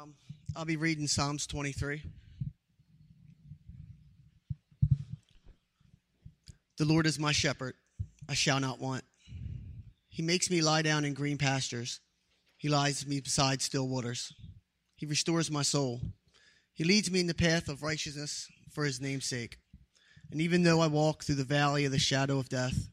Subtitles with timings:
[0.00, 0.14] Um,
[0.54, 2.02] I'll be reading Psalms 23.
[6.76, 7.74] The Lord is my shepherd,
[8.28, 9.02] I shall not want.
[10.08, 11.98] He makes me lie down in green pastures.
[12.56, 14.32] He lies me beside still waters.
[14.94, 16.00] He restores my soul.
[16.74, 19.56] He leads me in the path of righteousness for his name's sake.
[20.30, 22.88] And even though I walk through the valley of the shadow of death,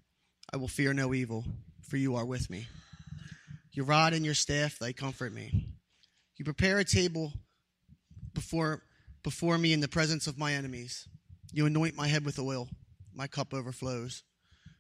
[0.51, 1.45] I will fear no evil,
[1.87, 2.67] for you are with me.
[3.73, 5.64] Your rod and your staff, they comfort me.
[6.45, 7.33] You prepare a table
[8.35, 8.83] before,
[9.23, 11.07] before me in the presence of my enemies.
[11.51, 12.69] You anoint my head with oil.
[13.15, 14.21] My cup overflows.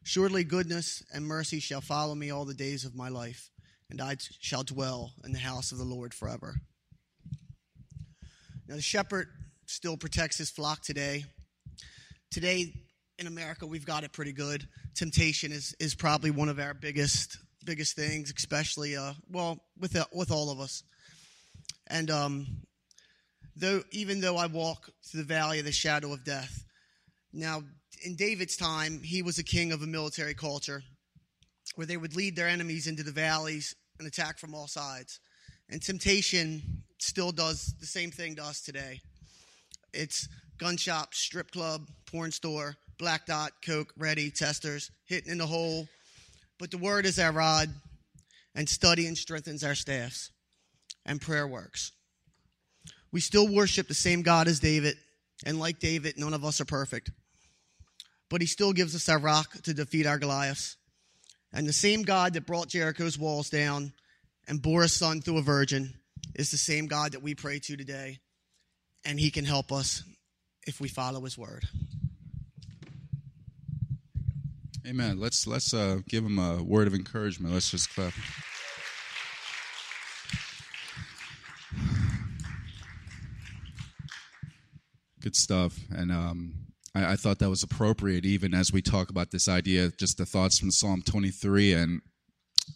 [0.03, 3.49] Surely goodness and mercy shall follow me all the days of my life,
[3.89, 6.53] and I shall dwell in the house of the Lord forever.
[8.67, 9.29] Now, the shepherd
[9.65, 11.25] still protects his flock today.
[12.29, 12.75] Today
[13.17, 14.67] in America, we've got it pretty good.
[14.93, 20.05] Temptation is, is probably one of our biggest biggest things, especially uh, well with uh,
[20.13, 20.83] with all of us.
[21.87, 22.47] And um,
[23.55, 26.63] though even though I walk through the valley of the shadow of death,
[27.31, 27.63] now
[28.03, 30.83] in David's time, he was a king of a military culture
[31.75, 35.19] where they would lead their enemies into the valleys and attack from all sides.
[35.69, 39.01] And temptation still does the same thing to us today.
[39.93, 45.47] It's gun shop, strip club, porn store, black dot, coke, ready, testers, hitting in the
[45.47, 45.87] hole.
[46.59, 47.69] But the word is our rod,
[48.53, 50.31] and studying strengthens our staffs,
[51.05, 51.91] and prayer works.
[53.11, 54.97] We still worship the same God as David,
[55.45, 57.11] and like David, none of us are perfect.
[58.29, 60.77] But he still gives us our rock to defeat our Goliaths.
[61.53, 63.93] And the same God that brought Jericho's walls down
[64.47, 65.93] and bore a son through a virgin
[66.33, 68.19] is the same God that we pray to today.
[69.05, 70.03] And he can help us
[70.67, 71.65] if we follow his word.
[74.87, 75.19] Amen.
[75.19, 77.53] Let's let's uh, give him a word of encouragement.
[77.53, 78.13] Let's just clap.
[85.25, 85.79] Good stuff.
[85.89, 86.53] And um,
[86.93, 90.25] I, I, thought that was appropriate, even as we talk about this idea, just the
[90.27, 92.01] thoughts from Psalm 23 and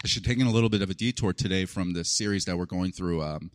[0.03, 2.57] I should take in a little bit of a detour today from the series that
[2.57, 3.51] we're going through, um,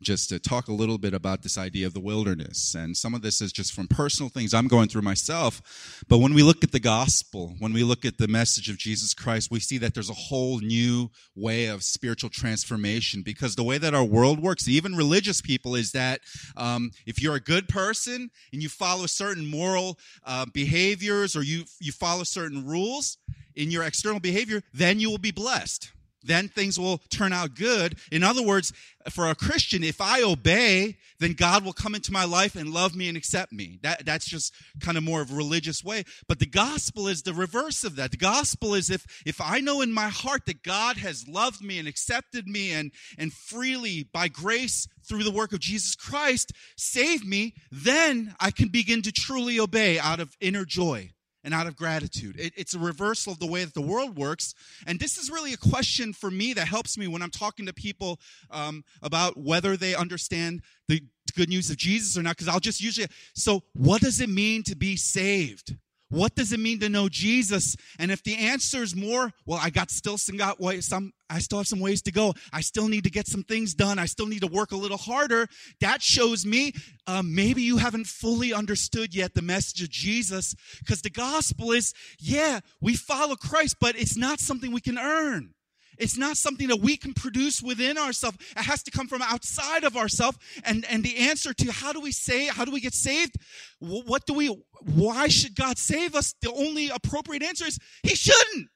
[0.00, 2.74] just to talk a little bit about this idea of the wilderness.
[2.74, 6.04] And some of this is just from personal things I'm going through myself.
[6.06, 9.12] But when we look at the gospel, when we look at the message of Jesus
[9.12, 13.22] Christ, we see that there's a whole new way of spiritual transformation.
[13.22, 16.20] Because the way that our world works, even religious people, is that
[16.56, 21.64] um, if you're a good person and you follow certain moral uh, behaviors or you
[21.80, 23.16] you follow certain rules
[23.58, 25.90] in your external behavior, then you will be blessed.
[26.22, 27.96] Then things will turn out good.
[28.10, 28.72] In other words,
[29.10, 32.96] for a Christian, if I obey, then God will come into my life and love
[32.96, 33.78] me and accept me.
[33.82, 36.04] That, that's just kind of more of a religious way.
[36.26, 38.10] But the gospel is the reverse of that.
[38.10, 41.78] The gospel is if, if I know in my heart that God has loved me
[41.78, 47.26] and accepted me and, and freely by grace through the work of Jesus Christ saved
[47.26, 51.12] me, then I can begin to truly obey out of inner joy
[51.48, 52.38] and out of gratitude.
[52.38, 54.54] It, it's a reversal of the way that the world works.
[54.86, 57.72] And this is really a question for me that helps me when I'm talking to
[57.72, 58.20] people
[58.50, 61.02] um, about whether they understand the
[61.34, 64.62] good news of Jesus or not, because I'll just usually, so what does it mean
[64.64, 65.74] to be saved?
[66.10, 67.76] What does it mean to know Jesus?
[67.98, 71.40] And if the answer is more, well, I got still some got ways, some I
[71.40, 72.34] still have some ways to go.
[72.52, 73.98] I still need to get some things done.
[73.98, 75.46] I still need to work a little harder.
[75.82, 76.72] That shows me
[77.06, 81.92] um, maybe you haven't fully understood yet the message of Jesus, because the gospel is,
[82.18, 85.52] yeah, we follow Christ, but it's not something we can earn.
[85.98, 88.38] It's not something that we can produce within ourselves.
[88.56, 90.38] It has to come from outside of ourselves.
[90.64, 93.36] And, and the answer to how do we say, how do we get saved?
[93.80, 94.48] What do we,
[94.94, 96.34] why should God save us?
[96.40, 98.68] The only appropriate answer is He shouldn't.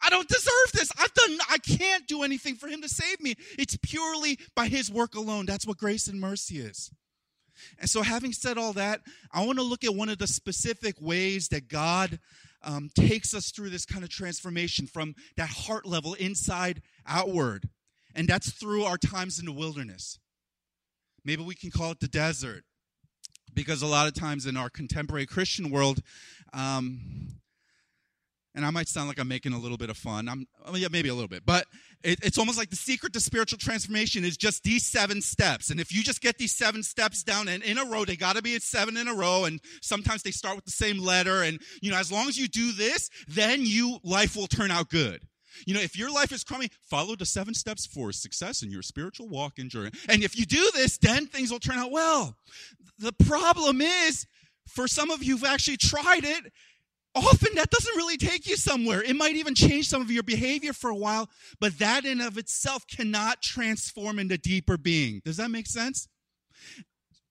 [0.00, 0.90] I don't deserve this.
[0.98, 3.34] I've done, I can't do anything for Him to save me.
[3.58, 5.46] It's purely by His work alone.
[5.46, 6.90] That's what grace and mercy is.
[7.80, 9.00] And so, having said all that,
[9.32, 12.20] I want to look at one of the specific ways that God
[12.62, 17.68] um, takes us through this kind of transformation from that heart level inside outward.
[18.14, 20.18] And that's through our times in the wilderness.
[21.24, 22.64] Maybe we can call it the desert.
[23.54, 26.00] Because a lot of times in our contemporary Christian world,
[26.52, 27.40] um,
[28.54, 30.28] and I might sound like I'm making a little bit of fun.
[30.28, 31.66] I'm, yeah, maybe a little bit, but
[32.02, 35.70] it, it's almost like the secret to spiritual transformation is just these seven steps.
[35.70, 38.36] And if you just get these seven steps down and in a row, they got
[38.36, 39.44] to be at seven in a row.
[39.44, 41.42] And sometimes they start with the same letter.
[41.42, 44.90] And you know, as long as you do this, then you life will turn out
[44.90, 45.22] good.
[45.66, 48.82] You know, if your life is crummy, follow the seven steps for success in your
[48.82, 49.90] spiritual walk and journey.
[50.08, 52.36] And if you do this, then things will turn out well.
[52.98, 54.26] The problem is,
[54.68, 56.52] for some of you who've actually tried it,
[57.18, 59.02] often that doesn't really take you somewhere.
[59.02, 61.28] It might even change some of your behavior for a while,
[61.60, 65.22] but that in of itself cannot transform into deeper being.
[65.24, 66.08] Does that make sense?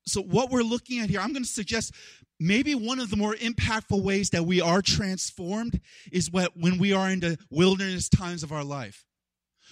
[0.06, 1.94] So, what we're looking at here, I'm going to suggest
[2.40, 5.82] maybe one of the more impactful ways that we are transformed
[6.12, 9.06] is what, when we are in the wilderness times of our life,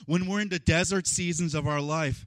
[0.06, 2.26] when we're in the desert seasons of our life.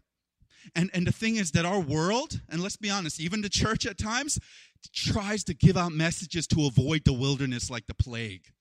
[0.74, 3.86] And, and the thing is that our world, and let's be honest, even the church
[3.86, 4.38] at times,
[4.92, 8.52] tries to give out messages to avoid the wilderness like the plague,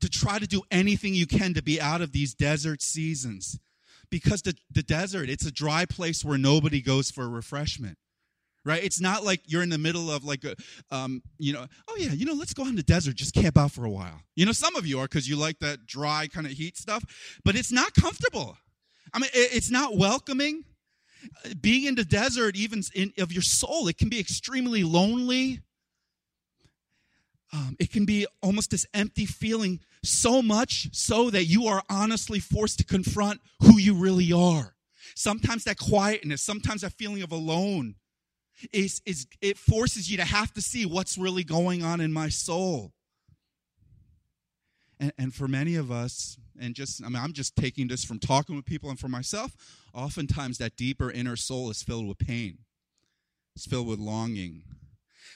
[0.00, 3.58] to try to do anything you can to be out of these desert seasons.
[4.08, 7.98] Because the, the desert, it's a dry place where nobody goes for refreshment
[8.66, 8.82] right?
[8.82, 10.56] It's not like you're in the middle of like a,
[10.90, 13.56] um, you know, oh yeah, you know, let's go out in the desert, just camp
[13.56, 14.20] out for a while.
[14.34, 17.04] You know, some of you are because you like that dry kind of heat stuff,
[17.44, 18.58] but it's not comfortable.
[19.14, 20.64] I mean, it's not welcoming.
[21.60, 25.60] Being in the desert, even in, of your soul, it can be extremely lonely.
[27.52, 32.38] Um, it can be almost this empty feeling, so much so that you are honestly
[32.38, 34.74] forced to confront who you really are.
[35.14, 37.94] Sometimes that quietness, sometimes that feeling of alone
[38.72, 42.28] is, is it forces you to have to see what's really going on in my
[42.28, 42.92] soul.
[44.98, 48.18] And, and for many of us, and just, I mean, I'm just taking this from
[48.18, 49.54] talking with people and for myself,
[49.92, 52.58] oftentimes that deeper inner soul is filled with pain,
[53.54, 54.62] it's filled with longing.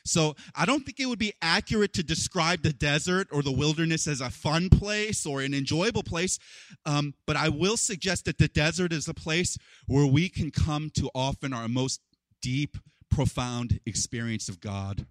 [0.04, 4.06] So I don't think it would be accurate to describe the desert or the wilderness
[4.06, 6.38] as a fun place or an enjoyable place.
[6.86, 10.90] Um, but I will suggest that the desert is a place where we can come
[10.94, 12.00] to often our most
[12.40, 12.78] deep
[13.10, 15.06] profound experience of God.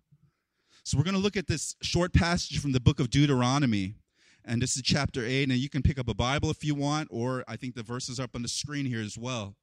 [0.84, 3.94] So we're going to look at this short passage from the book of Deuteronomy.
[4.50, 5.50] And this is chapter 8.
[5.50, 8.20] And you can pick up a Bible if you want, or I think the verses
[8.20, 9.56] are up on the screen here as well,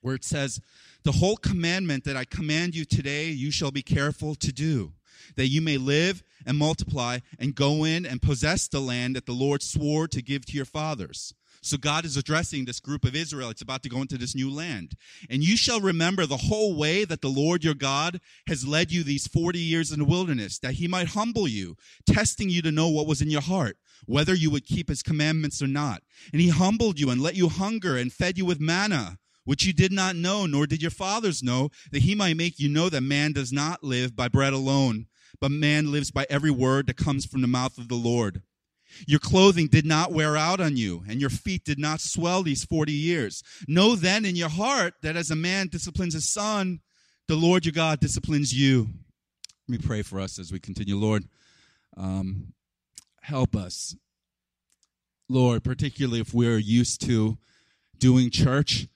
[0.00, 0.60] where it says,
[1.02, 4.92] The whole commandment that I command you today, you shall be careful to do,
[5.34, 9.32] that you may live and multiply and go in and possess the land that the
[9.32, 11.34] Lord swore to give to your fathers.
[11.66, 13.50] So God is addressing this group of Israel.
[13.50, 14.92] It's about to go into this new land.
[15.28, 19.02] And you shall remember the whole way that the Lord your God has led you
[19.02, 21.76] these 40 years in the wilderness, that he might humble you,
[22.06, 25.62] testing you to know what was in your heart, whether you would keep his commandments
[25.62, 26.02] or not.
[26.32, 29.72] And he humbled you and let you hunger and fed you with manna which you
[29.72, 33.00] did not know, nor did your fathers know, that he might make you know that
[33.00, 35.06] man does not live by bread alone,
[35.40, 38.42] but man lives by every word that comes from the mouth of the Lord.
[39.06, 42.64] Your clothing did not wear out on you, and your feet did not swell these
[42.64, 43.42] 40 years.
[43.68, 46.80] Know then in your heart that as a man disciplines his son,
[47.28, 48.88] the Lord your God disciplines you.
[49.68, 50.96] Let me pray for us as we continue.
[50.96, 51.24] Lord,
[51.96, 52.52] um,
[53.26, 53.96] help us.
[55.28, 57.38] Lord, particularly if we're used to
[57.98, 58.86] doing church,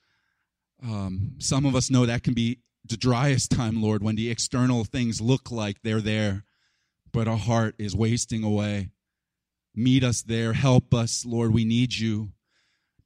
[0.81, 4.85] um, some of us know that can be the driest time, Lord, when the external
[4.85, 6.45] things look like they're there,
[7.11, 8.91] but our heart is wasting away.
[9.75, 10.53] Meet us there.
[10.53, 11.53] Help us, Lord.
[11.53, 12.31] We need you.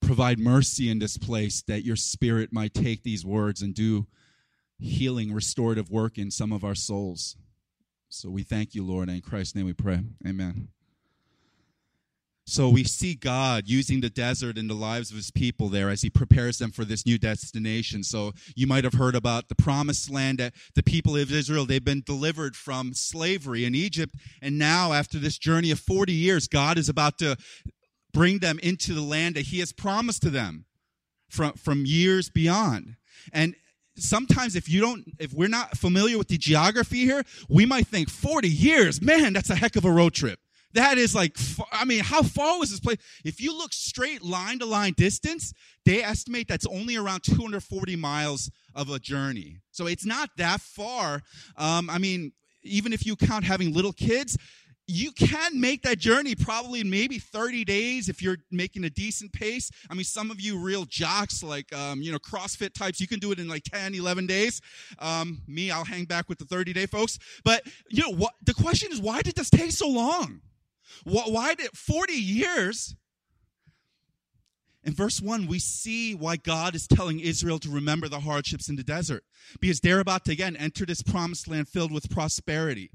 [0.02, 4.06] Provide mercy in this place that your spirit might take these words and do
[4.78, 7.36] healing, restorative work in some of our souls.
[8.10, 9.10] So we thank you, Lord.
[9.10, 10.02] And in Christ's name we pray.
[10.26, 10.70] Amen.
[12.48, 16.04] So we see God using the desert in the lives of his people there as
[16.04, 18.04] he prepares them for this new destination.
[18.04, 21.84] So you might have heard about the promised land that the people of Israel, they've
[21.84, 24.14] been delivered from slavery in Egypt.
[24.44, 27.36] And now after this journey of 40 years, God is about to
[28.14, 30.66] bring them into the land that he has promised to them
[31.30, 32.96] from, from years beyond.
[33.34, 33.56] And
[33.98, 38.10] sometimes if you don't if we're not familiar with the geography here we might think
[38.10, 40.38] 40 years man that's a heck of a road trip
[40.76, 41.38] that is like,
[41.72, 42.98] I mean, how far was this place?
[43.24, 45.54] If you look straight line to line distance,
[45.86, 49.60] they estimate that's only around 240 miles of a journey.
[49.72, 51.22] So it's not that far.
[51.58, 54.38] Um, I mean, even if you count having little kids,
[54.88, 59.34] you can make that journey probably in maybe 30 days if you're making a decent
[59.34, 59.72] pace.
[59.90, 63.20] I mean, some of you real jocks, like, um, you know, CrossFit types, you can
[63.20, 64.62] do it in like 10, 11 days.
[65.00, 67.18] Um, me, I'll hang back with the 30 day folks.
[67.44, 70.42] But, you know, what, the question is, why did this take so long?
[71.04, 72.96] Why did 40 years?
[74.84, 78.76] In verse 1, we see why God is telling Israel to remember the hardships in
[78.76, 79.24] the desert.
[79.60, 82.92] Because they're about to again enter this promised land filled with prosperity.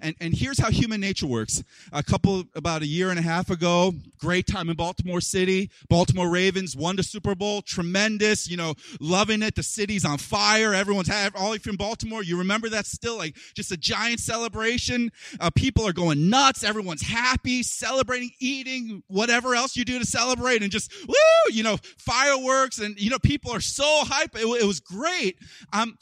[0.00, 1.62] And, and here's how human nature works.
[1.92, 5.70] A couple, about a year and a half ago, great time in Baltimore City.
[5.88, 7.62] Baltimore Ravens won the Super Bowl.
[7.62, 9.54] Tremendous, you know, loving it.
[9.54, 10.74] The city's on fire.
[10.74, 15.12] Everyone's, have, all from Baltimore, you remember that still, like just a giant celebration.
[15.40, 16.64] Uh, people are going nuts.
[16.64, 21.14] Everyone's happy, celebrating, eating, whatever else you do to celebrate and just, woo,
[21.52, 22.78] you know, fireworks.
[22.78, 24.36] And, you know, people are so hype.
[24.36, 25.38] It, it was great.
[25.72, 25.98] Um,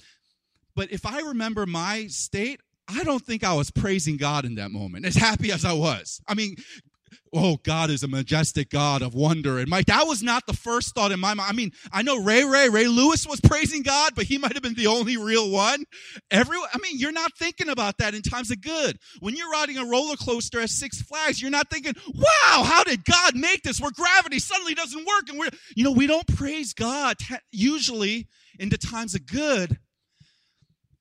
[0.74, 4.70] but if I remember my state, I don't think I was praising God in that
[4.70, 6.20] moment, as happy as I was.
[6.26, 6.56] I mean,
[7.32, 9.86] oh, God is a majestic God of wonder and might.
[9.86, 11.50] That was not the first thought in my mind.
[11.50, 14.62] I mean, I know Ray Ray, Ray Lewis was praising God, but he might have
[14.62, 15.84] been the only real one.
[16.30, 18.98] Everyone, I mean, you're not thinking about that in times of good.
[19.20, 23.04] When you're riding a roller coaster at Six Flags, you're not thinking, wow, how did
[23.04, 25.28] God make this where gravity suddenly doesn't work?
[25.28, 27.16] And we're, you know, we don't praise God
[27.50, 28.28] usually
[28.58, 29.78] in the times of good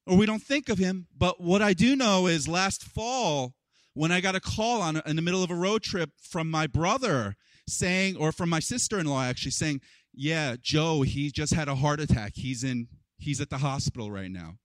[0.07, 1.07] or we don't think of him.
[1.15, 3.53] But what I do know is last fall,
[3.93, 6.67] when I got a call on in the middle of a road trip from my
[6.67, 7.35] brother
[7.67, 9.81] saying, or from my sister-in-law actually saying,
[10.13, 12.33] "Yeah, Joe, he just had a heart attack.
[12.35, 12.87] He's in,
[13.17, 14.57] he's at the hospital right now."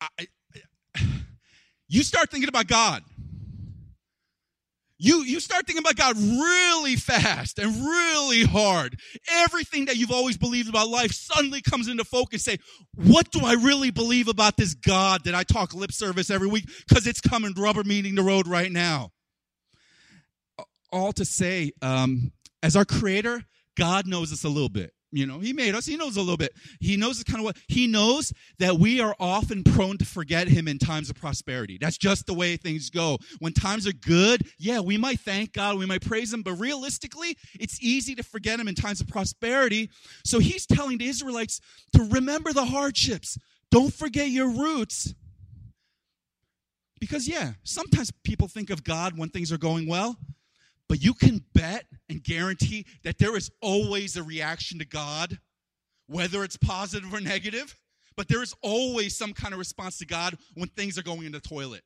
[0.00, 0.26] I,
[0.96, 1.00] I,
[1.88, 3.02] you start thinking about God.
[4.98, 8.98] You, you start thinking about God really fast and really hard.
[9.30, 12.44] Everything that you've always believed about life suddenly comes into focus.
[12.44, 12.58] Say,
[12.94, 16.64] what do I really believe about this God that I talk lip service every week?
[16.88, 19.10] Because it's coming rubber meeting the road right now.
[20.90, 23.44] All to say, um, as our creator,
[23.76, 24.92] God knows us a little bit.
[25.16, 25.86] You know, he made us.
[25.86, 26.52] He knows a little bit.
[26.78, 30.68] He knows kind of what he knows that we are often prone to forget him
[30.68, 31.78] in times of prosperity.
[31.80, 33.16] That's just the way things go.
[33.38, 37.38] When times are good, yeah, we might thank God, we might praise him, but realistically,
[37.58, 39.88] it's easy to forget him in times of prosperity.
[40.22, 41.62] So he's telling the Israelites
[41.94, 43.38] to remember the hardships.
[43.70, 45.14] Don't forget your roots.
[47.00, 50.18] Because yeah, sometimes people think of God when things are going well.
[50.88, 55.38] But you can bet and guarantee that there is always a reaction to God,
[56.06, 57.76] whether it's positive or negative,
[58.16, 61.32] but there is always some kind of response to God when things are going in
[61.32, 61.82] the toilet.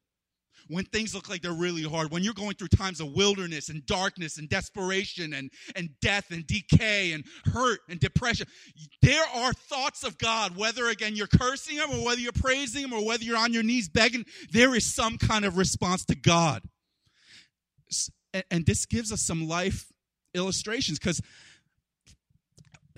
[0.69, 3.85] When things look like they're really hard, when you're going through times of wilderness and
[3.87, 8.47] darkness and desperation and, and death and decay and hurt and depression,
[9.01, 12.93] there are thoughts of God, whether again you're cursing Him or whether you're praising Him
[12.93, 16.63] or whether you're on your knees begging, there is some kind of response to God
[18.33, 19.93] and, and this gives us some life
[20.35, 21.21] illustrations because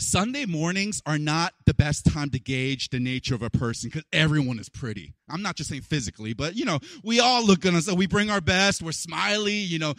[0.02, 4.04] Sunday mornings are not the best time to gauge the nature of a person because
[4.12, 5.14] everyone is pretty.
[5.28, 7.80] I'm not just saying physically, but you know, we all look good.
[7.82, 8.82] So we bring our best.
[8.82, 9.54] We're smiley.
[9.54, 9.94] You know,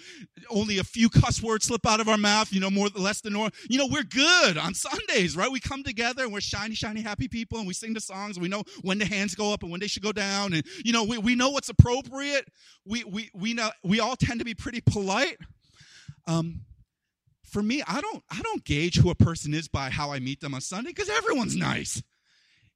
[0.50, 2.52] only a few cuss words slip out of our mouth.
[2.52, 3.52] You know, more less than normal.
[3.70, 5.52] You know, we're good on Sundays, right?
[5.52, 8.38] We come together and we're shiny, shiny, happy people, and we sing the songs.
[8.38, 10.94] We know when the hands go up and when they should go down, and you
[10.94, 12.48] know, we, we know what's appropriate.
[12.86, 15.38] We we we know we all tend to be pretty polite.
[16.28, 16.62] Um,
[17.54, 20.42] for me, I don't I don't gauge who a person is by how I meet
[20.42, 22.02] them on Sunday because everyone's nice.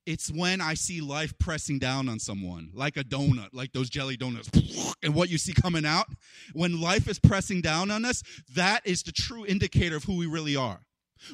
[0.06, 4.16] It's when I see life pressing down on someone, like a donut, like those jelly
[4.16, 4.50] donuts,
[5.04, 6.06] and what you see coming out.
[6.54, 8.24] When life is pressing down on us,
[8.56, 10.80] that is the true indicator of who we really are.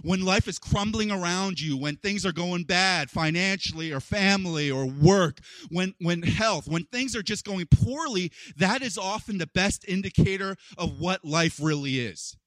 [0.02, 4.86] When life is crumbling around you, when things are going bad financially or family or
[4.86, 9.86] work, when, when health, when things are just going poorly, that is often the best
[9.88, 12.38] indicator of what life really is.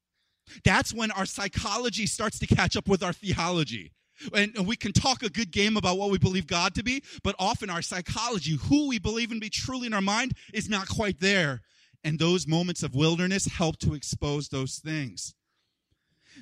[0.65, 3.93] That's when our psychology starts to catch up with our theology.
[4.35, 7.37] And we can talk a good game about what we believe God to be, but
[7.39, 11.21] often our psychology, who we believe and be truly in our mind, is not quite
[11.21, 11.61] there.
[12.03, 15.35] And those moments of wilderness help to expose those things.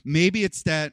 [0.04, 0.92] Maybe it's that,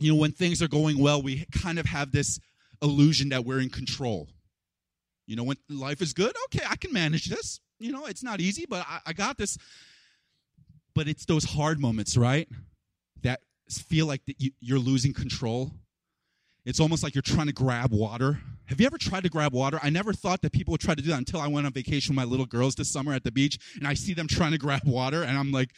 [0.00, 2.40] you know, when things are going well, we kind of have this
[2.82, 4.28] illusion that we're in control.
[5.26, 7.60] You know, when life is good, okay, I can manage this.
[7.78, 9.56] You know, it's not easy, but I, I got this.
[10.94, 12.48] But it's those hard moments, right?
[13.22, 15.72] That feel like that you're losing control.
[16.64, 18.40] It's almost like you're trying to grab water.
[18.66, 19.80] Have you ever tried to grab water?
[19.82, 22.14] I never thought that people would try to do that until I went on vacation
[22.14, 24.58] with my little girls this summer at the beach, and I see them trying to
[24.58, 25.70] grab water, and I'm like,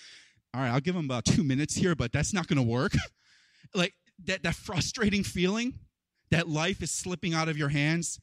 [0.53, 2.93] all right, I'll give them about two minutes here, but that's not going to work.
[3.75, 3.95] like
[4.25, 5.81] that, that frustrating feeling
[6.31, 8.21] that life is slipping out of your hands.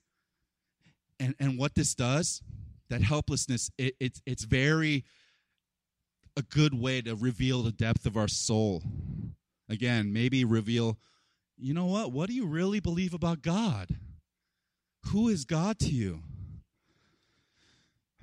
[1.20, 2.42] And, and what this does,
[2.90, 5.04] that helplessness, it, it's, it's very
[6.42, 8.82] a good way to reveal the depth of our soul.
[9.70, 10.98] Again, maybe reveal,
[11.56, 12.12] you know what?
[12.12, 13.96] What do you really believe about God?
[15.12, 16.24] Who is God to you?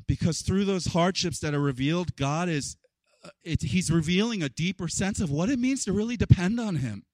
[0.09, 2.77] Because through those hardships that are revealed, God is
[3.25, 6.77] uh, it, he's revealing a deeper sense of what it means to really depend on
[6.77, 7.05] him.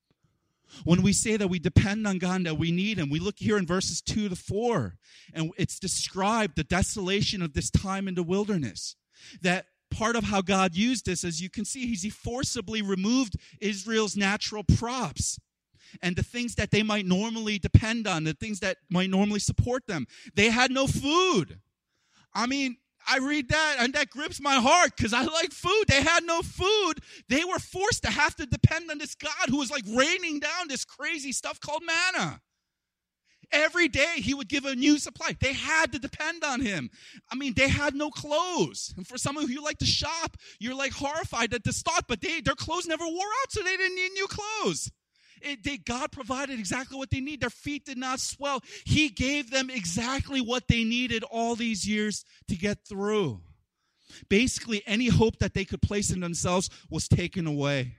[0.85, 3.57] When we say that we depend on God, that we need Him, we look here
[3.57, 4.97] in verses 2 to 4,
[5.33, 8.97] and it's described the desolation of this time in the wilderness.
[9.41, 14.17] That part of how God used this, as you can see, He forcibly removed Israel's
[14.17, 15.39] natural props
[16.03, 19.87] and the things that they might normally depend on, the things that might normally support
[19.87, 20.07] them.
[20.35, 21.61] They had no food.
[22.35, 25.85] I mean, I read that and that grips my heart because I like food.
[25.89, 26.95] They had no food.
[27.29, 30.69] They were forced to have to depend on this God who was like raining down
[30.69, 32.41] this crazy stuff called manna.
[33.55, 35.37] Every day he would give a new supply.
[35.39, 36.91] They had to depend on him.
[37.31, 38.93] I mean, they had no clothes.
[38.97, 42.07] And for some of you who like to shop, you're like horrified at this thought,
[42.09, 44.91] but they, their clothes never wore out, so they didn't need new clothes.
[45.41, 47.41] It, they, God provided exactly what they need.
[47.41, 48.61] Their feet did not swell.
[48.85, 53.41] He gave them exactly what they needed all these years to get through.
[54.29, 57.97] Basically, any hope that they could place in themselves was taken away.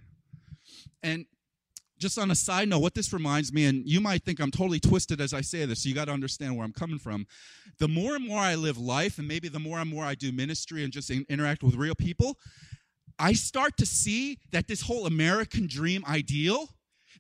[1.02, 1.26] And
[1.98, 4.80] just on a side note, what this reminds me, and you might think I'm totally
[4.80, 7.26] twisted as I say this, so you got to understand where I'm coming from.
[7.80, 10.32] The more and more I live life, and maybe the more and more I do
[10.32, 12.38] ministry and just in, interact with real people,
[13.18, 16.68] I start to see that this whole American dream ideal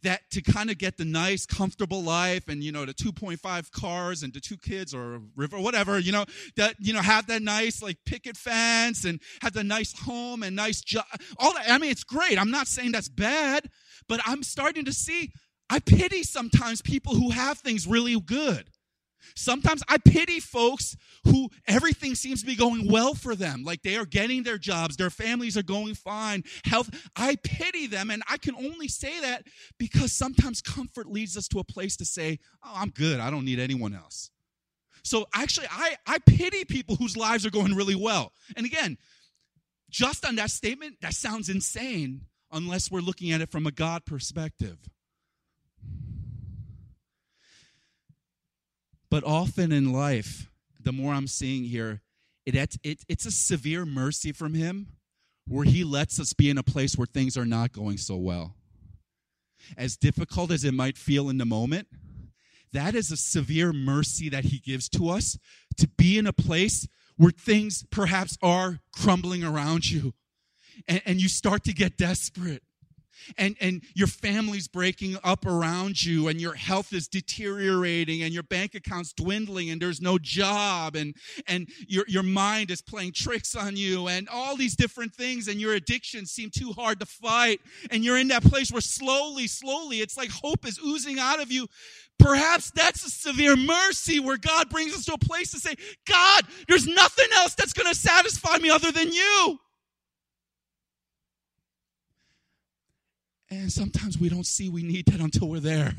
[0.03, 4.23] that to kind of get the nice, comfortable life and, you know, the 2.5 cars
[4.23, 6.25] and the two kids or river, whatever, you know,
[6.57, 10.55] that, you know, have that nice, like, picket fence and have the nice home and
[10.55, 11.05] nice job.
[11.37, 11.69] All that.
[11.69, 12.39] I mean, it's great.
[12.39, 13.69] I'm not saying that's bad,
[14.07, 15.31] but I'm starting to see,
[15.69, 18.69] I pity sometimes people who have things really good.
[19.35, 23.63] Sometimes I pity folks who everything seems to be going well for them.
[23.63, 26.89] Like they are getting their jobs, their families are going fine, health.
[27.15, 28.11] I pity them.
[28.11, 29.47] And I can only say that
[29.79, 33.19] because sometimes comfort leads us to a place to say, Oh, I'm good.
[33.19, 34.29] I don't need anyone else.
[35.03, 38.31] So actually, I, I pity people whose lives are going really well.
[38.55, 38.97] And again,
[39.89, 42.21] just on that statement, that sounds insane
[42.51, 44.77] unless we're looking at it from a God perspective.
[49.09, 52.01] But often in life, the more I'm seeing here,
[52.45, 54.87] it, it, it's a severe mercy from Him
[55.47, 58.55] where He lets us be in a place where things are not going so well.
[59.77, 61.87] As difficult as it might feel in the moment,
[62.73, 65.37] that is a severe mercy that He gives to us
[65.77, 66.87] to be in a place
[67.17, 70.13] where things perhaps are crumbling around you
[70.87, 72.63] and, and you start to get desperate
[73.37, 78.43] and, and your family's breaking up around you and your health is deteriorating and your
[78.43, 81.15] bank account's dwindling and there's no job and,
[81.47, 85.59] and your, your mind is playing tricks on you and all these different things and
[85.59, 87.59] your addictions seem too hard to fight
[87.91, 91.51] and you're in that place where slowly, slowly it's like hope is oozing out of
[91.51, 91.67] you.
[92.17, 95.75] Perhaps that's a severe mercy where God brings us to a place to say,
[96.07, 99.59] God, there's nothing else that's going to satisfy me other than you.
[103.61, 105.93] And sometimes we don't see we need that until we're there.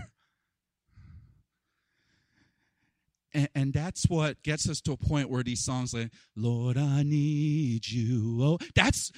[3.35, 7.03] And, and, that's what gets us to a point where these songs like, Lord, I
[7.03, 8.39] need you.
[8.43, 9.13] Oh, that's,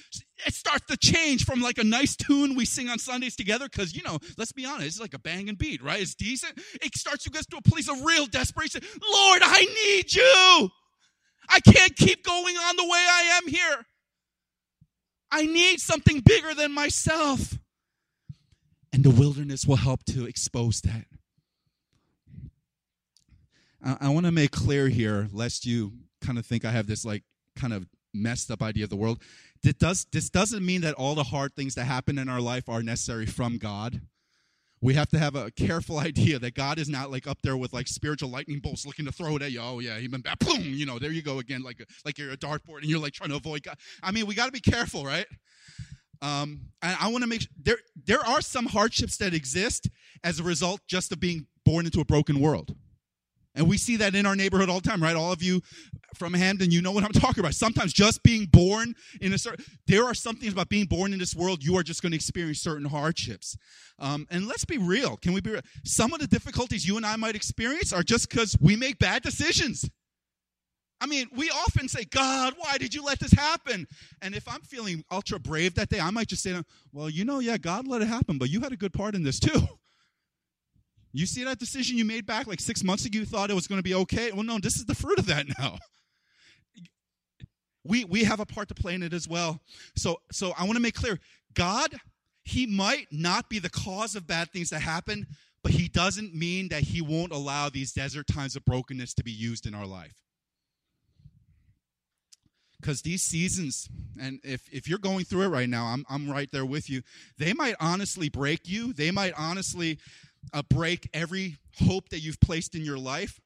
[0.45, 3.69] it starts to change from like a nice tune we sing on Sundays together.
[3.69, 6.01] Cause you know, let's be honest, it's like a banging beat, right?
[6.01, 6.59] It's decent.
[6.81, 8.81] It starts to get to a place of real desperation.
[9.13, 10.69] Lord, I need you.
[11.47, 13.85] I can't keep going on the way I am here.
[15.31, 17.58] I need something bigger than myself.
[18.91, 21.05] And the wilderness will help to expose that.
[23.83, 27.05] I, I want to make clear here, lest you kind of think I have this
[27.05, 27.23] like
[27.55, 29.21] kind of messed up idea of the world.
[29.61, 32.69] This, does, this doesn't mean that all the hard things that happen in our life
[32.69, 34.01] are necessary from God.
[34.81, 37.73] We have to have a careful idea that God is not like up there with
[37.73, 39.59] like spiritual lightning bolts looking to throw it at you.
[39.61, 42.31] Oh yeah, he been back, boom, you know, there you go again, like like you're
[42.31, 43.77] a dartboard and you're like trying to avoid God.
[44.01, 45.25] I mean, we got to be careful, right?
[46.21, 49.89] Um, and I want to make sure there there are some hardships that exist
[50.23, 52.75] as a result just of being born into a broken world.
[53.55, 55.15] And we see that in our neighborhood all the time, right?
[55.15, 55.61] All of you
[56.15, 57.55] from Hampden, you know what I'm talking about.
[57.55, 61.19] Sometimes just being born in a certain, there are some things about being born in
[61.19, 63.57] this world, you are just going to experience certain hardships.
[63.97, 65.17] Um, and let's be real.
[65.17, 65.61] Can we be real?
[65.83, 69.23] Some of the difficulties you and I might experience are just because we make bad
[69.23, 69.89] decisions.
[71.01, 73.87] I mean, we often say, God, why did you let this happen?
[74.21, 77.39] And if I'm feeling ultra brave that day, I might just say, well, you know,
[77.39, 79.61] yeah, God let it happen, but you had a good part in this too.
[81.11, 83.65] You see that decision you made back like six months ago, you thought it was
[83.65, 84.31] going to be okay?
[84.31, 85.79] Well, no, this is the fruit of that now.
[87.83, 89.59] We, we have a part to play in it as well.
[89.95, 91.17] So, so I want to make clear
[91.55, 91.95] God,
[92.43, 95.25] He might not be the cause of bad things that happen,
[95.63, 99.31] but He doesn't mean that He won't allow these desert times of brokenness to be
[99.31, 100.13] used in our life
[102.81, 103.89] because these seasons
[104.21, 107.01] and if, if you're going through it right now I'm, I'm right there with you.
[107.37, 108.93] They might honestly break you.
[108.93, 109.99] They might honestly
[110.53, 113.39] uh, break every hope that you've placed in your life.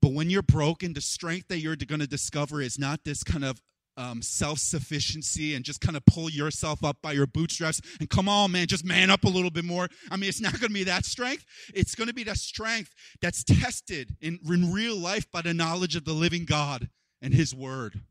[0.00, 3.44] But when you're broken the strength that you're going to discover is not this kind
[3.44, 3.60] of
[3.96, 8.52] um, self-sufficiency and just kind of pull yourself up by your bootstraps and come on
[8.52, 9.88] man just man up a little bit more.
[10.10, 11.44] I mean it's not going to be that strength.
[11.74, 15.96] It's going to be that strength that's tested in, in real life by the knowledge
[15.96, 16.88] of the living god
[17.20, 18.02] and his word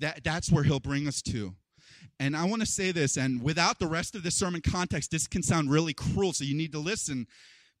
[0.00, 1.54] that, that's where he'll bring us to.
[2.18, 5.26] And I want to say this, and without the rest of the sermon context, this
[5.26, 7.26] can sound really cruel, so you need to listen.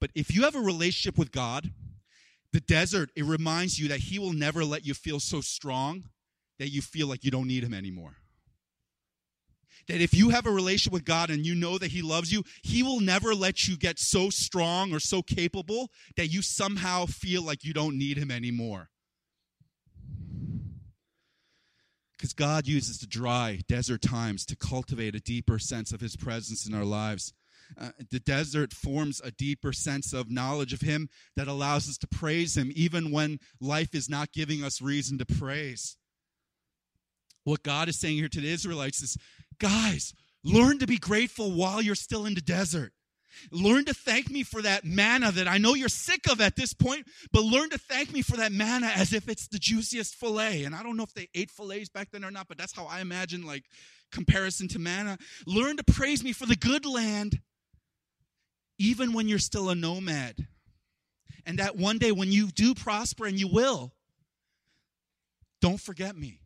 [0.00, 1.70] But if you have a relationship with God,
[2.52, 6.04] The desert, it reminds you that He will never let you feel so strong
[6.58, 8.16] that you feel like you don't need Him anymore.
[9.86, 12.42] That if you have a relationship with God and you know that He loves you,
[12.62, 17.42] He will never let you get so strong or so capable that you somehow feel
[17.42, 18.88] like you don't need Him anymore.
[22.20, 26.68] Because God uses the dry desert times to cultivate a deeper sense of His presence
[26.68, 27.32] in our lives.
[27.80, 32.06] Uh, the desert forms a deeper sense of knowledge of Him that allows us to
[32.06, 35.96] praise Him even when life is not giving us reason to praise.
[37.44, 39.16] What God is saying here to the Israelites is
[39.58, 40.12] guys,
[40.44, 42.92] learn to be grateful while you're still in the desert.
[43.50, 46.72] Learn to thank me for that manna that I know you're sick of at this
[46.72, 50.64] point, but learn to thank me for that manna as if it's the juiciest filet.
[50.64, 52.86] And I don't know if they ate fillets back then or not, but that's how
[52.86, 53.64] I imagine like
[54.10, 55.18] comparison to manna.
[55.46, 57.40] Learn to praise me for the good land,
[58.78, 60.46] even when you're still a nomad.
[61.46, 63.92] And that one day when you do prosper, and you will,
[65.60, 66.40] don't forget me.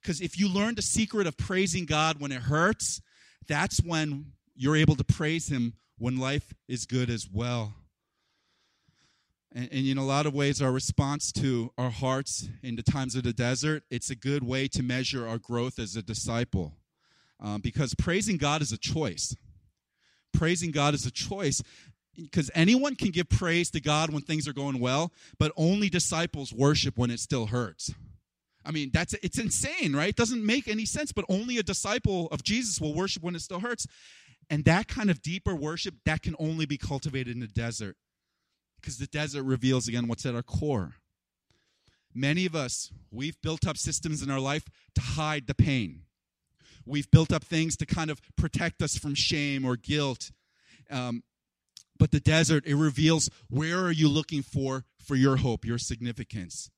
[0.00, 3.00] Because if you learn the secret of praising God when it hurts,
[3.46, 7.74] that's when you're able to praise Him when life is good as well.
[9.54, 13.14] And, and, in a lot of ways, our response to our hearts in the times
[13.14, 16.74] of the desert, it's a good way to measure our growth as a disciple.
[17.40, 19.34] Um, because praising God is a choice.
[20.34, 21.62] Praising God is a choice
[22.16, 26.52] because anyone can give praise to God when things are going well, but only disciples
[26.52, 27.94] worship when it still hurts.
[28.64, 30.10] I mean, that's it's insane, right?
[30.10, 33.40] It doesn't make any sense, but only a disciple of Jesus will worship when it
[33.40, 33.86] still hurts.
[34.50, 37.96] And that kind of deeper worship, that can only be cultivated in the desert.
[38.80, 40.94] Because the desert reveals again what's at our core.
[42.14, 46.02] Many of us, we've built up systems in our life to hide the pain.
[46.86, 50.30] We've built up things to kind of protect us from shame or guilt.
[50.90, 51.22] Um,
[51.98, 56.70] but the desert, it reveals where are you looking for for your hope, your significance.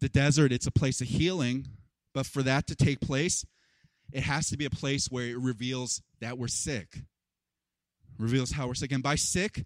[0.00, 1.68] The desert, it's a place of healing,
[2.12, 3.44] but for that to take place,
[4.12, 7.02] it has to be a place where it reveals that we're sick.
[8.18, 8.92] Reveals how we're sick.
[8.92, 9.64] And by sick,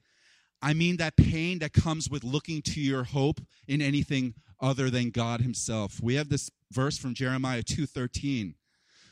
[0.62, 5.11] I mean that pain that comes with looking to your hope in anything other than
[5.11, 6.00] God himself.
[6.02, 8.54] We have this verse from Jeremiah 2:13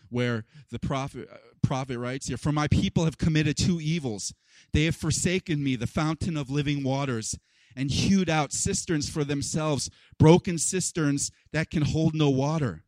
[0.08, 1.28] where the prophet
[1.62, 4.34] prophet writes here, "For my people have committed two evils.
[4.72, 7.34] They have forsaken me, the fountain of living waters,
[7.74, 12.84] and hewed out cisterns for themselves, broken cisterns that can hold no water."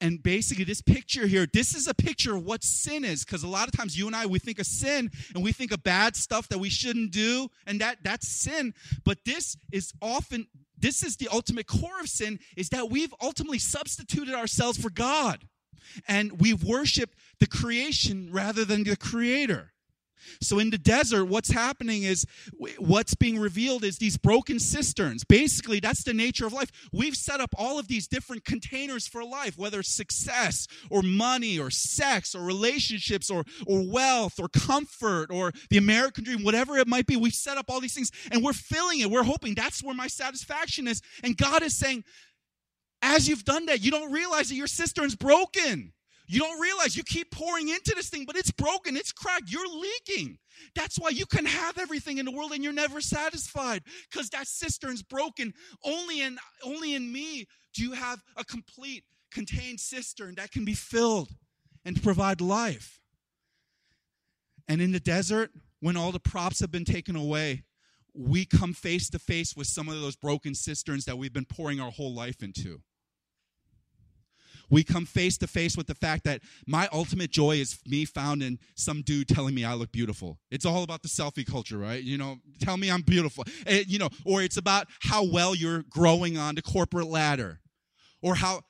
[0.00, 3.24] And basically, this picture here, this is a picture of what sin is.
[3.24, 5.72] Because a lot of times you and I, we think of sin and we think
[5.72, 8.74] of bad stuff that we shouldn't do, and that that's sin.
[9.04, 10.46] But this is often,
[10.78, 15.48] this is the ultimate core of sin, is that we've ultimately substituted ourselves for God.
[16.06, 19.72] And we've worshiped the creation rather than the creator.
[20.40, 22.24] So in the desert, what's happening is
[22.78, 25.24] what's being revealed is these broken cisterns.
[25.24, 26.70] Basically, that's the nature of life.
[26.92, 31.70] We've set up all of these different containers for life, whether success or money or
[31.70, 37.06] sex or relationships or, or wealth or comfort or the American dream, whatever it might
[37.06, 37.16] be.
[37.16, 39.10] We've set up all these things and we're filling it.
[39.10, 41.00] We're hoping that's where my satisfaction is.
[41.22, 42.04] And God is saying,
[43.02, 45.92] as you've done that, you don't realize that your cistern's broken.
[46.28, 49.66] You don't realize you keep pouring into this thing, but it's broken, it's cracked, you're
[49.66, 50.38] leaking.
[50.74, 54.46] That's why you can have everything in the world and you're never satisfied because that
[54.46, 55.54] cistern's broken.
[55.84, 60.74] Only in only in me do you have a complete contained cistern that can be
[60.74, 61.30] filled
[61.84, 63.00] and provide life.
[64.68, 67.64] And in the desert, when all the props have been taken away,
[68.12, 71.80] we come face to face with some of those broken cisterns that we've been pouring
[71.80, 72.82] our whole life into
[74.70, 78.42] we come face to face with the fact that my ultimate joy is me found
[78.42, 80.38] in some dude telling me I look beautiful.
[80.50, 82.02] It's all about the selfie culture, right?
[82.02, 83.44] You know, tell me I'm beautiful.
[83.66, 87.60] It, you know, or it's about how well you're growing on the corporate ladder,
[88.22, 88.62] or how,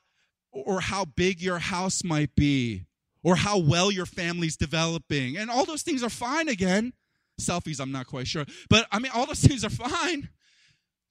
[0.51, 2.85] or how big your house might be,
[3.23, 6.47] or how well your family's developing, and all those things are fine.
[6.47, 6.93] Again,
[7.39, 10.29] selfies, I'm not quite sure, but I mean, all those things are fine,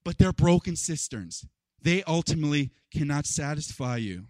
[0.05, 1.45] but they're broken cisterns.
[1.81, 4.25] They ultimately cannot satisfy you.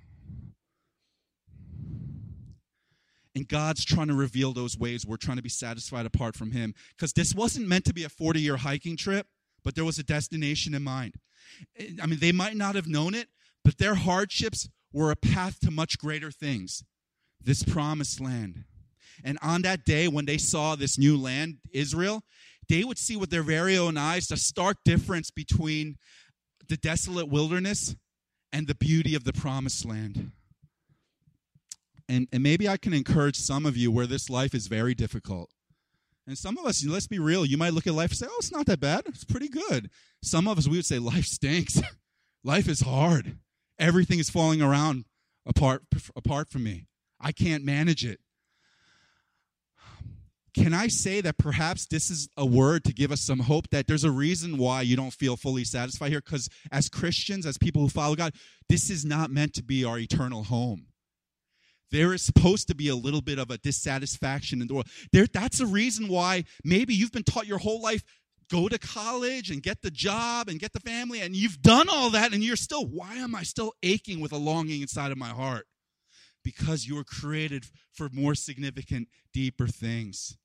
[3.39, 6.75] And God's trying to reveal those ways we're trying to be satisfied apart from Him.
[6.97, 9.29] Because this wasn't meant to be a 40 year hiking trip,
[9.63, 11.15] but there was a destination in mind.
[12.03, 13.29] I mean, they might not have known it,
[13.65, 16.83] but their hardships were a path to much greater things
[17.41, 18.65] this promised land.
[19.23, 22.25] And on that day, when they saw this new land, Israel,
[22.69, 25.97] they would see with their very own eyes the stark difference between
[26.69, 27.95] the desolate wilderness
[28.53, 30.33] and the beauty of the promised land
[32.09, 35.51] and, and maybe I can encourage some of you where this life is very difficult.
[36.27, 38.37] And some of us, let's be real, you might look at life and say, oh,
[38.39, 39.05] it's not that bad.
[39.07, 39.91] It's pretty good.
[40.23, 41.81] Some of us, we would say, life stinks.
[42.45, 43.39] life is hard.
[43.79, 45.05] Everything is falling around
[45.47, 45.85] apart,
[46.17, 46.87] apart from me.
[47.21, 48.21] I can't manage it.
[50.55, 53.87] Can I say that perhaps this is a word to give us some hope that
[53.87, 56.23] there's a reason why you don't feel fully satisfied here?
[56.25, 58.35] Because as Christians, as people who follow God,
[58.69, 60.87] this is not meant to be our eternal home
[61.91, 64.89] there is supposed to be a little bit of a dissatisfaction in the world.
[65.13, 68.03] There, that's a reason why maybe you've been taught your whole life
[68.51, 72.11] go to college and get the job and get the family, and you've done all
[72.11, 75.29] that, and you're still, why am I still aching with a longing inside of my
[75.29, 75.67] heart?
[76.43, 80.39] Because you were created for more significant, deeper things.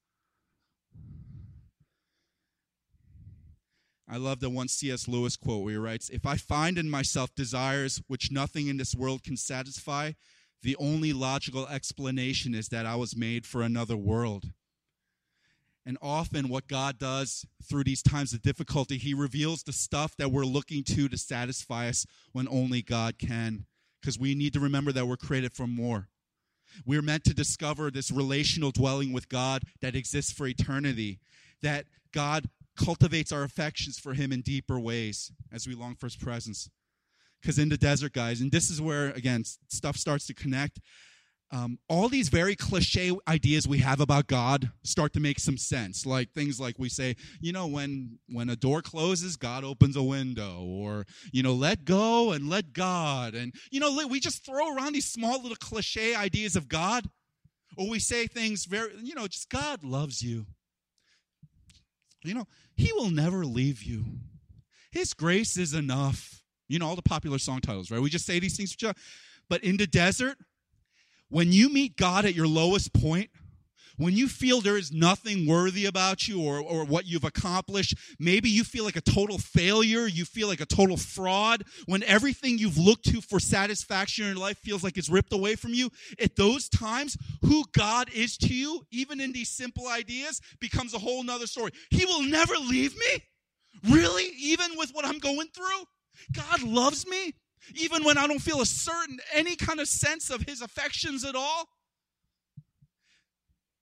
[4.10, 5.08] I love the one C.S.
[5.08, 8.94] Lewis quote where he writes If I find in myself desires which nothing in this
[8.94, 10.12] world can satisfy,
[10.64, 14.46] the only logical explanation is that I was made for another world.
[15.86, 20.32] And often, what God does through these times of difficulty, He reveals the stuff that
[20.32, 23.66] we're looking to to satisfy us when only God can.
[24.02, 26.08] Because we need to remember that we're created for more.
[26.86, 31.20] We're meant to discover this relational dwelling with God that exists for eternity,
[31.62, 36.16] that God cultivates our affections for Him in deeper ways as we long for His
[36.16, 36.70] presence
[37.44, 40.80] because in the desert, guys, and this is where, again, stuff starts to connect.
[41.52, 46.04] Um, all these very cliche ideas we have about God start to make some sense.
[46.04, 50.02] Like things like we say, you know, when when a door closes, God opens a
[50.02, 54.74] window, or you know, let go and let God, and you know, we just throw
[54.74, 57.08] around these small little cliche ideas of God,
[57.78, 60.48] or we say things very, you know, just God loves you.
[62.24, 64.06] You know, He will never leave you.
[64.92, 66.43] His grace is enough.
[66.68, 68.02] You know all the popular song titles, right?
[68.02, 68.76] We just say these things.
[69.50, 70.38] But in the desert,
[71.30, 73.30] when you meet God at your lowest point,
[73.98, 78.50] when you feel there is nothing worthy about you or, or what you've accomplished, maybe
[78.50, 82.78] you feel like a total failure, you feel like a total fraud, when everything you've
[82.78, 86.36] looked to for satisfaction in your life feels like it's ripped away from you, at
[86.36, 91.24] those times, who God is to you, even in these simple ideas, becomes a whole
[91.24, 91.72] nother story.
[91.92, 93.24] He will never leave me.
[93.92, 94.30] Really?
[94.40, 95.86] Even with what I'm going through?
[96.32, 97.34] God loves me
[97.76, 101.36] even when I don't feel a certain, any kind of sense of his affections at
[101.36, 101.70] all.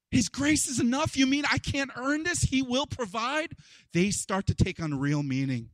[0.10, 1.16] His grace is enough.
[1.16, 2.42] You mean I can't earn this?
[2.42, 3.56] He will provide.
[3.94, 5.70] They start to take on real meaning.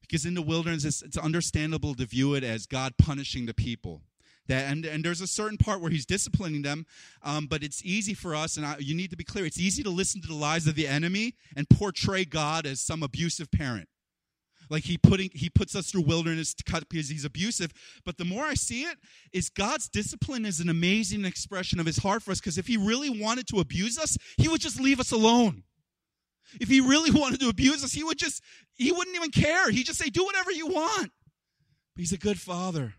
[0.00, 4.02] Because in the wilderness, it's, it's understandable to view it as God punishing the people.
[4.46, 6.86] That, and, and there's a certain part where he's disciplining them,
[7.22, 9.82] um, but it's easy for us, and I, you need to be clear, it's easy
[9.82, 13.88] to listen to the lies of the enemy and portray God as some abusive parent.
[14.70, 17.72] Like he putting he puts us through wilderness because he's abusive.
[18.04, 18.96] But the more I see it,
[19.32, 22.40] is God's discipline is an amazing expression of his heart for us.
[22.40, 25.64] Because if he really wanted to abuse us, he would just leave us alone.
[26.60, 28.42] If he really wanted to abuse us, he would just
[28.74, 29.70] he wouldn't even care.
[29.70, 31.12] He'd just say, do whatever you want.
[31.94, 32.94] But he's a good father.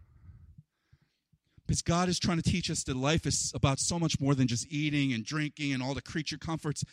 [1.68, 4.48] Because God is trying to teach us that life is about so much more than
[4.48, 6.84] just eating and drinking and all the creature comforts.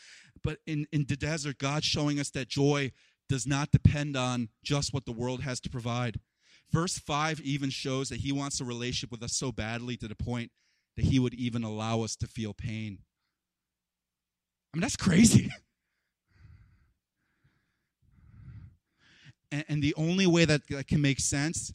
[0.42, 2.92] But in, in the desert, God's showing us that joy
[3.28, 6.20] does not depend on just what the world has to provide.
[6.70, 10.14] Verse 5 even shows that he wants a relationship with us so badly to the
[10.14, 10.50] point
[10.96, 12.98] that he would even allow us to feel pain.
[14.72, 15.50] I mean, that's crazy.
[19.52, 21.72] and, and the only way that, that can make sense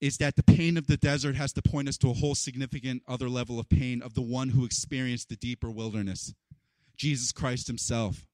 [0.00, 3.02] is that the pain of the desert has to point us to a whole significant
[3.08, 6.34] other level of pain of the one who experienced the deeper wilderness
[6.96, 8.27] Jesus Christ himself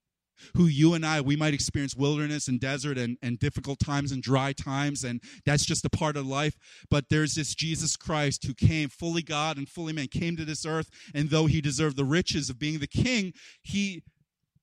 [0.56, 4.22] who you and I, we might experience wilderness and desert and, and difficult times and
[4.22, 6.56] dry times, and that's just a part of life.
[6.90, 10.66] But there's this Jesus Christ who came, fully God and fully man, came to this
[10.66, 14.02] earth, and though he deserved the riches of being the king, he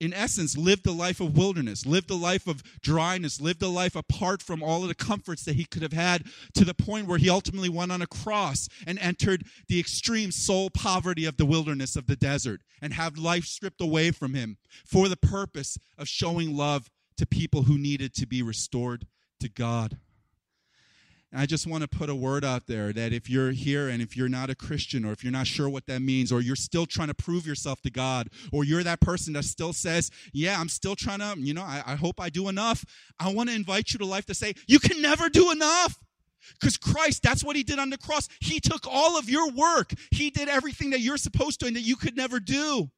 [0.01, 3.95] in essence, lived a life of wilderness, lived a life of dryness, lived a life
[3.95, 6.23] apart from all of the comforts that he could have had
[6.55, 10.71] to the point where he ultimately went on a cross and entered the extreme soul
[10.71, 15.07] poverty of the wilderness of the desert and have life stripped away from him for
[15.07, 19.05] the purpose of showing love to people who needed to be restored
[19.39, 19.99] to God.
[21.33, 24.17] I just want to put a word out there that if you're here and if
[24.17, 26.85] you're not a Christian or if you're not sure what that means or you're still
[26.85, 30.67] trying to prove yourself to God or you're that person that still says, yeah, I'm
[30.67, 32.83] still trying to, you know, I, I hope I do enough.
[33.17, 35.97] I want to invite you to life to say, you can never do enough.
[36.59, 38.27] Because Christ, that's what he did on the cross.
[38.41, 39.93] He took all of your work.
[40.11, 42.89] He did everything that you're supposed to and that you could never do.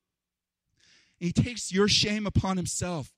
[1.20, 3.12] And he takes your shame upon himself.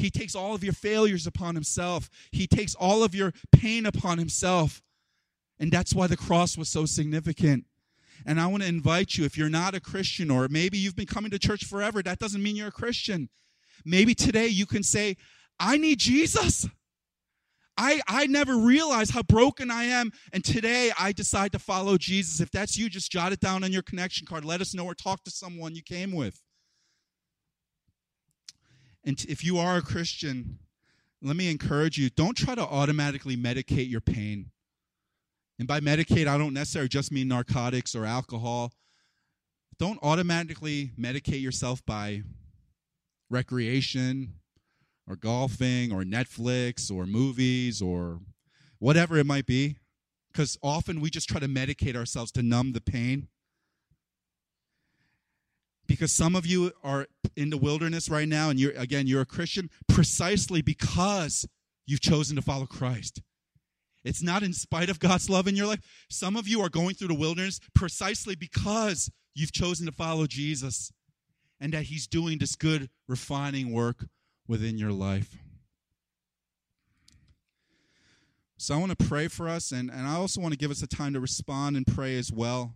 [0.00, 2.10] He takes all of your failures upon himself.
[2.32, 4.82] He takes all of your pain upon himself.
[5.58, 7.66] And that's why the cross was so significant.
[8.26, 11.06] And I want to invite you, if you're not a Christian, or maybe you've been
[11.06, 13.28] coming to church forever, that doesn't mean you're a Christian.
[13.84, 15.16] Maybe today you can say,
[15.58, 16.66] I need Jesus.
[17.76, 22.40] I, I never realized how broken I am, and today I decide to follow Jesus.
[22.40, 24.44] If that's you, just jot it down on your connection card.
[24.44, 26.42] Let us know or talk to someone you came with.
[29.04, 30.58] And if you are a Christian,
[31.22, 34.50] let me encourage you don't try to automatically medicate your pain.
[35.58, 38.72] And by medicate, I don't necessarily just mean narcotics or alcohol.
[39.78, 42.22] Don't automatically medicate yourself by
[43.28, 44.34] recreation
[45.06, 48.20] or golfing or Netflix or movies or
[48.78, 49.76] whatever it might be.
[50.32, 53.28] Because often we just try to medicate ourselves to numb the pain.
[55.86, 59.26] Because some of you are in the wilderness right now, and you're again, you're a
[59.26, 61.46] Christian precisely because
[61.86, 63.22] you've chosen to follow Christ.
[64.04, 65.80] It's not in spite of God's love in your life.
[66.08, 70.92] Some of you are going through the wilderness precisely because you've chosen to follow Jesus
[71.60, 74.06] and that He's doing this good refining work
[74.48, 75.36] within your life.
[78.56, 80.82] So I want to pray for us, and, and I also want to give us
[80.82, 82.74] a time to respond and pray as well.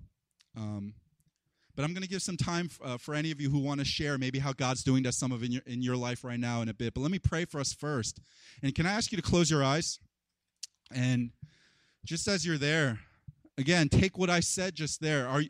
[0.56, 0.94] Um,
[1.76, 3.84] but I'm going to give some time uh, for any of you who want to
[3.84, 6.62] share maybe how God's doing that some of in your in your life right now
[6.62, 6.94] in a bit.
[6.94, 8.20] But let me pray for us first.
[8.62, 9.98] And can I ask you to close your eyes?
[10.92, 11.30] And
[12.04, 13.00] just as you're there,
[13.58, 15.26] again, take what I said just there.
[15.28, 15.42] Are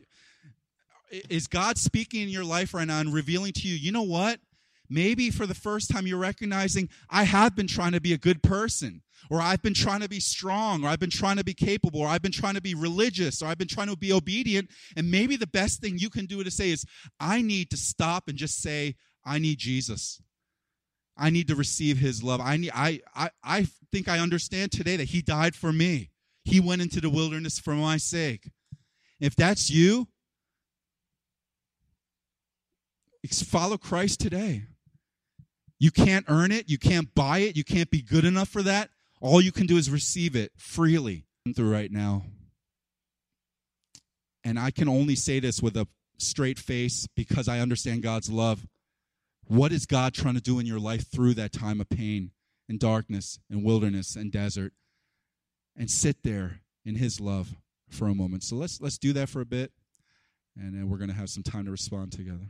[1.29, 4.39] is God speaking in your life right now and revealing to you, you know what?
[4.89, 8.43] Maybe for the first time you're recognizing I have been trying to be a good
[8.43, 12.01] person, or I've been trying to be strong, or I've been trying to be capable,
[12.01, 14.69] or I've been trying to be religious, or I've been trying to be obedient.
[14.95, 16.85] And maybe the best thing you can do to say is,
[17.19, 20.21] I need to stop and just say, I need Jesus.
[21.17, 22.41] I need to receive his love.
[22.41, 26.11] I need I I I think I understand today that he died for me.
[26.43, 28.49] He went into the wilderness for my sake.
[29.19, 30.09] If that's you,
[33.55, 34.63] follow Christ today.
[35.79, 38.89] You can't earn it, you can't buy it, you can't be good enough for that.
[39.21, 41.25] All you can do is receive it freely
[41.55, 42.23] through right now.
[44.43, 48.67] And I can only say this with a straight face because I understand God's love.
[49.47, 52.31] What is God trying to do in your life through that time of pain
[52.67, 54.73] and darkness and wilderness and desert?
[55.75, 57.55] And sit there in his love
[57.89, 58.43] for a moment.
[58.43, 59.71] So let's let's do that for a bit
[60.57, 62.47] and then we're going to have some time to respond together.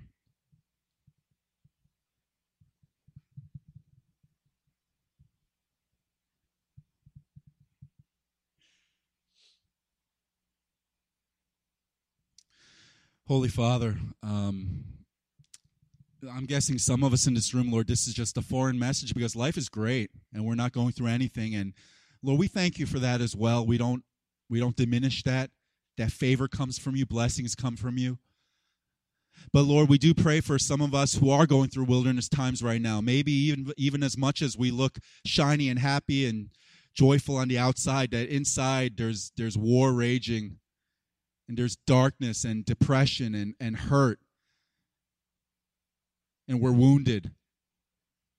[13.28, 14.84] Holy Father, um,
[16.32, 19.16] I'm guessing some of us in this room, Lord, this is just a foreign message
[19.16, 21.56] because life is great and we're not going through anything.
[21.56, 21.74] And
[22.22, 23.66] Lord, we thank you for that as well.
[23.66, 24.04] We don't
[24.48, 25.50] we don't diminish that.
[25.98, 28.20] That favor comes from you, blessings come from you.
[29.52, 32.62] But Lord, we do pray for some of us who are going through wilderness times
[32.62, 33.02] right now.
[33.02, 36.50] Maybe even even as much as we look shiny and happy and
[36.94, 40.58] joyful on the outside, that inside there's there's war raging
[41.48, 44.20] and there's darkness and depression and, and hurt
[46.48, 47.32] and we're wounded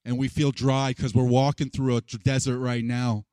[0.05, 3.25] and we feel dry because we're walking through a desert right now.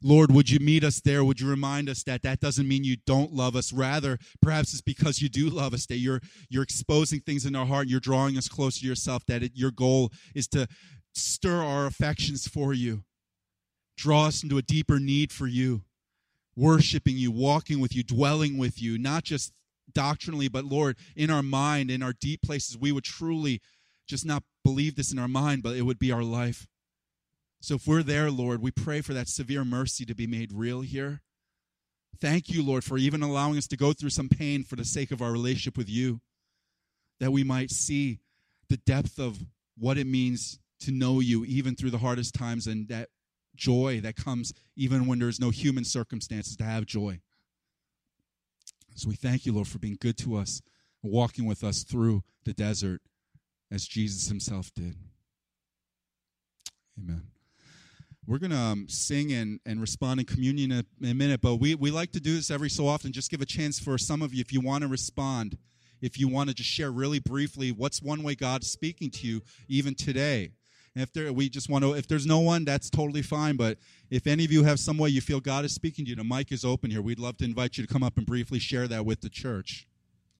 [0.00, 1.24] Lord, would you meet us there?
[1.24, 3.72] Would you remind us that that doesn't mean you don't love us?
[3.72, 7.66] Rather, perhaps it's because you do love us, that you're, you're exposing things in our
[7.66, 10.68] heart, you're drawing us closer to yourself, that it, your goal is to
[11.14, 13.02] stir our affections for you,
[13.96, 15.82] draw us into a deeper need for you,
[16.56, 19.52] worshiping you, walking with you, dwelling with you, not just
[19.92, 23.60] doctrinally, but Lord, in our mind, in our deep places, we would truly
[24.06, 26.66] just not believe this in our mind, but it would be our life.
[27.60, 30.82] So if we're there, Lord, we pray for that severe mercy to be made real
[30.82, 31.22] here.
[32.20, 35.10] Thank you, Lord, for even allowing us to go through some pain for the sake
[35.10, 36.20] of our relationship with you,
[37.20, 38.20] that we might see
[38.68, 39.38] the depth of
[39.76, 43.08] what it means to know you even through the hardest times and that
[43.54, 47.20] joy that comes even when there's no human circumstances to have joy.
[48.94, 50.62] So we thank you, Lord, for being good to us,
[51.02, 53.00] and walking with us through the desert
[53.70, 54.94] as Jesus himself did.
[56.98, 57.22] Amen.
[58.26, 61.40] We're going to um, sing and, and respond in communion in a, in a minute,
[61.42, 63.12] but we, we like to do this every so often.
[63.12, 65.58] Just give a chance for some of you, if you want to respond,
[66.00, 69.42] if you want to just share really briefly what's one way God's speaking to you
[69.68, 70.52] even today.
[70.96, 73.56] If there, we just want to, if there's no one, that's totally fine.
[73.56, 73.78] But
[74.10, 76.24] if any of you have some way you feel God is speaking to you, the
[76.24, 77.02] mic is open here.
[77.02, 79.88] We'd love to invite you to come up and briefly share that with the church.